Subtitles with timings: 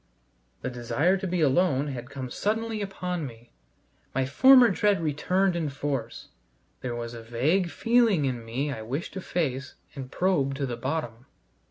[0.63, 3.51] The desire to be alone had come suddenly upon me;
[4.15, 6.29] my former dread returned in force;
[6.81, 10.75] there was a vague feeling in me I wished to face and probe to the
[10.75, 11.27] bottom.